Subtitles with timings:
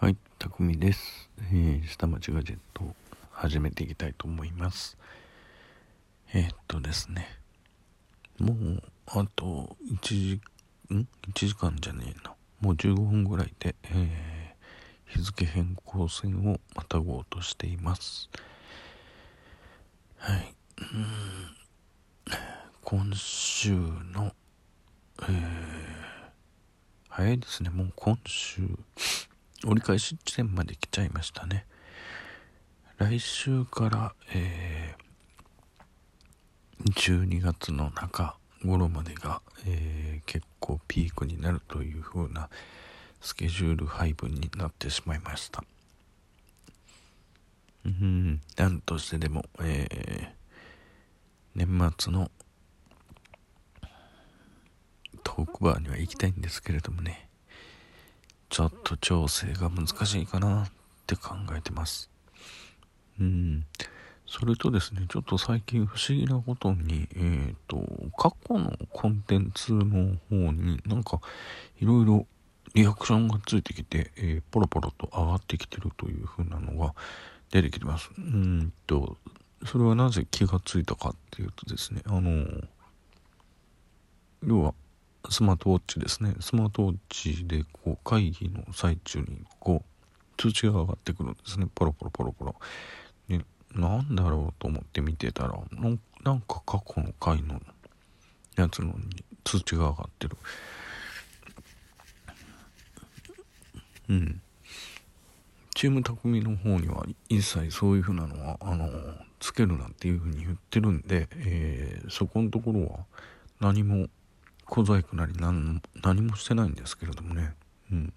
[0.00, 1.28] はい、たくみです。
[1.52, 2.94] えー、下町ガジェットを
[3.32, 4.96] 始めていきたいと思います。
[6.32, 7.26] えー、っとですね、
[8.38, 10.40] もう、あと1時、
[10.94, 11.06] ん ?1
[11.48, 12.34] 時間じゃねえな。
[12.62, 18.30] もう15分ぐらいで、えー、日付変更線をまたごうとしています。
[20.16, 20.54] はい。
[22.80, 24.32] 今週の、
[25.24, 25.30] えー、
[27.10, 27.68] 早いですね。
[27.68, 28.62] もう今週、
[29.64, 31.66] 折り返し地点まで来ちゃいましたね。
[32.98, 42.48] 来週から、えー、12月の中頃までが、えー、結構ピークになるという風な
[43.20, 45.64] スケジュール配分になってしまいました。
[47.86, 52.30] うんなんとしてでも、えー、年末の
[55.22, 57.29] トークバーには行きたいんですけれどもね。
[58.50, 60.70] ちょっと調整が難しいかなっ
[61.06, 62.10] て考えてます。
[63.20, 63.64] うん。
[64.26, 67.84] それとですね、ちょっと最近不思議なことに、えっ、ー、と、
[68.16, 71.20] 過去のコンテンツの方になんか
[71.80, 72.26] いろいろ
[72.74, 76.94] リアクションがついてきて、えー、ポロポロと上がってきてるという風なのが
[77.50, 78.10] 出てきてます。
[78.18, 79.16] うんと、
[79.64, 82.46] それはなぜ気がついたかっていうとですね、あの、
[84.44, 84.74] 要は
[85.30, 86.34] スマートウォッチですね。
[86.40, 91.66] スマートウォッチでこう会議の最中にこう通知が上がってくるんですね。
[91.74, 92.54] ポロポロポロポロ。
[93.28, 93.40] で
[93.74, 95.56] なんだろうと思って見てたら
[96.22, 97.60] なんか過去の回の
[98.56, 100.36] やつのに通知が上がってる。
[104.08, 104.42] うん。
[105.74, 108.90] チーム匠の方には一切そういうふうなのはあの
[109.38, 112.98] つけるなっていうふうに言ってるんで、えー、そこのところは
[113.60, 114.08] 何も
[114.70, 117.54] 小細工なり何何もしてないんですけれどもね。
[117.90, 118.12] うん。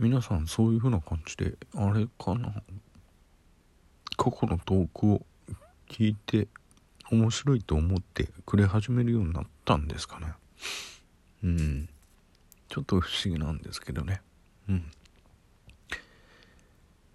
[0.00, 2.52] 皆さんそういう風な感じであれかな。
[4.16, 5.22] 過去のトークを
[5.88, 6.48] 聞いて
[7.12, 10.32] 面白いと思ってくれ始めるようになったんですかね。
[11.44, 11.88] うん。
[12.68, 14.20] ちょっと不思議なんですけどね。
[14.68, 14.90] うん。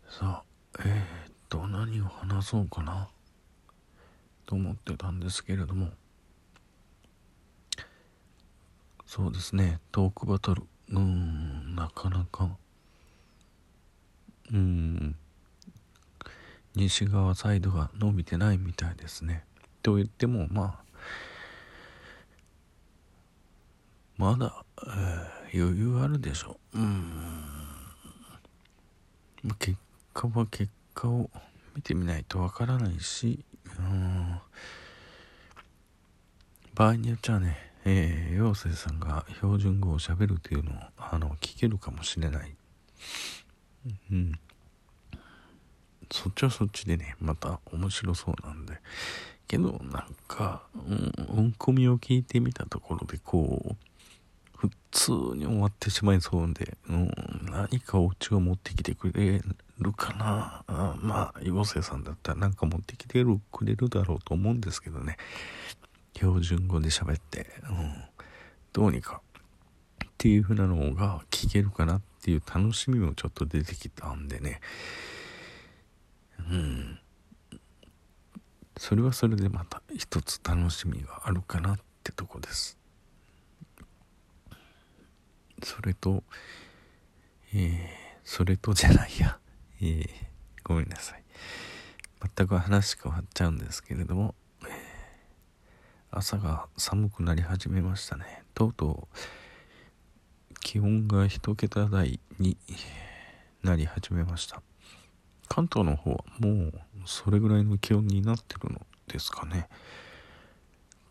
[0.09, 0.43] さあ
[0.79, 3.09] えー、っと何を話そうかな。
[4.45, 5.89] と思ってたんですけれども。
[9.13, 9.81] そうですね。
[9.91, 10.63] トークバトル。
[10.91, 11.75] うん。
[11.75, 12.49] なかなか。
[14.53, 15.17] うん。
[16.75, 19.44] 西側サイドが伸びてないみたいですね。
[19.83, 20.83] と言ってもまあ
[24.16, 24.63] まだ、
[25.51, 26.79] えー、余裕あるでしょう。
[26.79, 27.03] うん。
[29.59, 29.78] 結
[30.13, 31.29] 果は結果を
[31.75, 33.43] 見てみないとわからないし
[33.78, 34.39] うん。
[36.73, 42.55] 場合によっちゃねえー、陽生さんが標準語をしゃべるというのをあの聞けるかもしれない。
[44.11, 44.39] うん。
[46.11, 48.79] そっちはそっちでね、また面白そうなんで。
[49.47, 53.75] けど、なんか、うん、音込みを聞いてみたところで、こう、
[54.55, 57.11] 普通に終わってしまいそうで、うん、
[57.49, 59.41] 何かお家を持ってきてくれ
[59.79, 60.63] るかな。
[60.67, 65.17] あまあ、陽生さんだったらなんか持ってきてくれるだろうと思うんですけどね。
[66.21, 67.93] 標準語で喋って、うん、
[68.73, 69.21] どうにか
[70.05, 74.61] っていう風なのが聞けるかなっていう楽しみもちょっと出てきたんでね。
[76.37, 76.99] うん。
[78.77, 82.77] それはそれでまた一つ楽しみがあるかなってとこです。
[85.63, 86.23] それと
[87.53, 87.79] えー、
[88.23, 89.39] それとじゃないや。
[89.81, 90.07] えー、
[90.63, 91.23] ごめんなさい。
[92.35, 94.35] 全く話変わっちゃうんですけれども。
[96.13, 98.44] 朝が寒くなり始めましたね。
[98.53, 102.57] とうとう気温が1桁台に
[103.63, 104.61] なり始めました。
[105.47, 106.73] 関東の方はもう
[107.05, 109.69] それぐらいの気温になってるのですかね。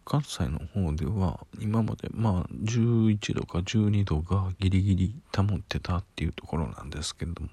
[0.04, 7.48] 関西の方では今までまあ11度か12度がギリギリ保ってたっていうところなんですけれども。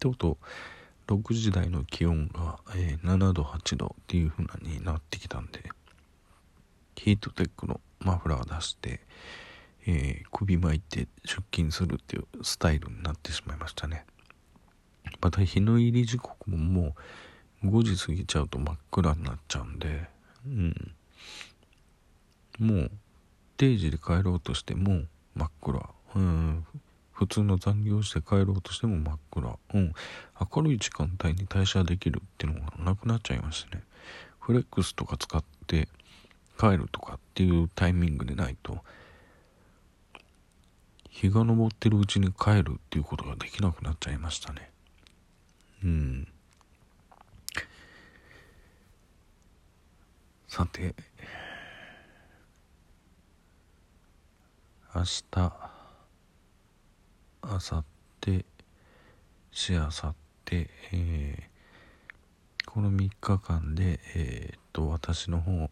[0.00, 0.36] とうとう
[1.14, 5.62] 6時台の気温が、え、7度8度っていう風なになってきたんで
[6.98, 9.00] ヒートテックのマフラー出して、
[9.86, 14.04] えー、首巻いて出勤するっていうスタイルになってしまいましたね。
[15.20, 16.94] また日の入り時刻もも
[17.62, 20.08] う5時過ぎちゃうと真っ暗になっちゃうんで
[20.46, 20.94] うん。
[22.58, 22.90] もう
[23.56, 25.02] 定時で帰ろうとしても
[25.34, 25.88] 真っ暗。
[26.14, 26.66] うん。
[27.12, 29.58] 普通の残業して帰ろうとしても真っ暗。
[29.74, 29.92] うん。
[30.54, 33.82] 明るい時間帯に退社できるっていうのがなくなっちゃいましたね。
[34.38, 35.88] フレックスとか使って
[36.58, 38.78] 帰るとかっていうタイミングでないと
[41.08, 44.70] 日が昇ってるうちに帰るっていうことができなくなっちゃいましたね。
[45.84, 46.28] うん。
[50.48, 50.94] さて
[54.94, 55.22] 明日
[57.44, 57.84] 明後
[58.20, 58.44] 日
[59.52, 60.14] しあさっ
[60.44, 65.68] て、えー、この3日間でえー、っと私の方、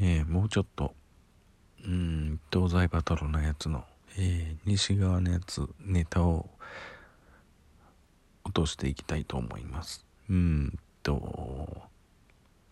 [0.00, 0.94] えー、もうちょっと
[1.84, 3.84] うん東西バトルのやつの、
[4.16, 6.48] えー、西側のやつネタを
[8.44, 10.04] 落としていきたいと思います。
[10.28, 11.82] うんと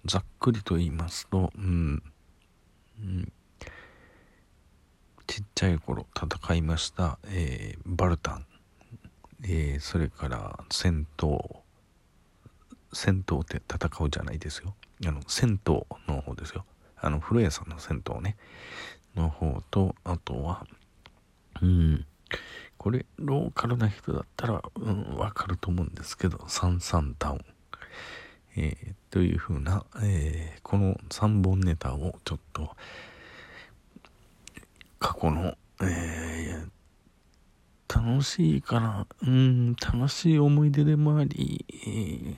[0.05, 2.03] ざっくりと言いますとうん、
[3.01, 3.33] うん
[5.27, 8.47] ちっちゃい頃戦いました、えー、バルタン、
[9.49, 11.63] え、それから戦闘
[12.93, 14.75] 戦闘って戦うじゃないですよ。
[15.07, 15.75] あの銭湯
[16.07, 16.65] の方ですよ。
[17.03, 18.37] あの古谷さんの銭湯ね。
[19.15, 20.67] の方とあとは
[21.61, 22.07] うん。
[22.79, 27.45] これローカルな人だったらうんわかると思うんですけどサンサンタウン。
[28.57, 32.71] えー、というふうな、えー、この3本ネタをちょっと
[34.99, 42.37] 過去の、えー、楽しいかな、うん、楽しい思い出でもあり、えー、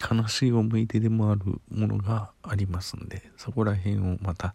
[0.00, 4.54] 悲しい思い出でもあるものがありますんで、そこら辺をまた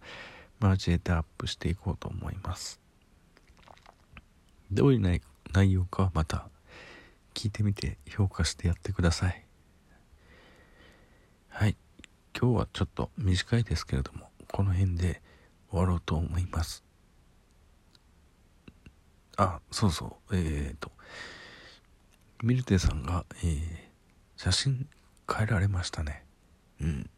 [0.61, 2.79] 交えてアップしていこうと思います。
[4.71, 6.47] どういう内容かはまた
[7.33, 9.45] 聞いてみて評価してやってください。
[11.49, 11.75] はい。
[12.39, 15.21] 今日はちょっと短いですけれども、この辺で
[15.69, 16.83] 終わろうと思います。
[19.37, 20.91] あ、そうそう、えっ、と、
[22.43, 23.61] ミルテさんが、えー、
[24.37, 24.87] 写真
[25.31, 26.23] 変えられましたね。
[26.81, 27.09] うん。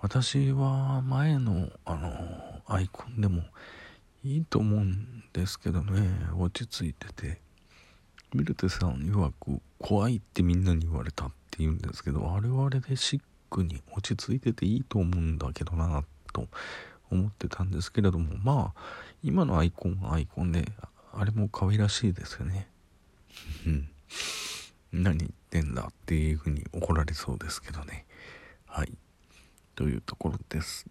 [0.00, 3.42] 私は前の、あの、アイコンでも
[4.24, 6.02] いいと思うんですけどね、
[6.36, 7.40] 落ち着いてて、
[8.34, 13.20] ミルテさん曰く怖いってみんなに言われたって言うんですけど、あれはあれでシッ
[13.50, 16.48] クに落ち着いてていいと思うんだけどな、と
[17.10, 18.80] 思ってたんですけれどもまあ
[19.22, 20.66] 今のアイコンはアイコンで
[21.12, 22.68] あれも可愛らしいですよね
[23.66, 23.88] うん
[24.92, 28.06] 何言ってんだっていうふうに怒られそうですけどね。
[28.66, 28.92] はい。
[29.74, 30.86] というところです。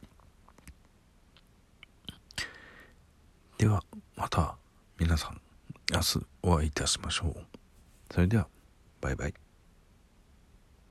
[3.57, 3.83] では
[4.15, 4.55] また
[4.99, 5.41] 皆さん
[5.91, 7.35] 明日お会いいたしましょう。
[8.13, 8.47] それでは
[9.01, 9.46] バイバイ。